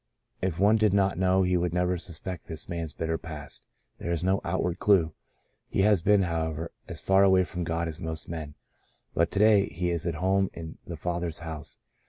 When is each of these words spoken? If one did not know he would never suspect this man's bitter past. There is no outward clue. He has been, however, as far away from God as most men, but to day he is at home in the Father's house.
If 0.41 0.57
one 0.57 0.77
did 0.77 0.95
not 0.95 1.19
know 1.19 1.43
he 1.43 1.57
would 1.57 1.75
never 1.75 1.95
suspect 1.95 2.47
this 2.47 2.67
man's 2.67 2.91
bitter 2.95 3.19
past. 3.19 3.67
There 3.99 4.09
is 4.11 4.23
no 4.23 4.41
outward 4.43 4.79
clue. 4.79 5.13
He 5.69 5.81
has 5.81 6.01
been, 6.01 6.23
however, 6.23 6.71
as 6.87 7.01
far 7.01 7.21
away 7.21 7.43
from 7.43 7.63
God 7.63 7.87
as 7.87 7.99
most 7.99 8.27
men, 8.27 8.55
but 9.13 9.29
to 9.29 9.37
day 9.37 9.67
he 9.67 9.91
is 9.91 10.07
at 10.07 10.15
home 10.15 10.49
in 10.55 10.79
the 10.87 10.97
Father's 10.97 11.37
house. 11.45 11.77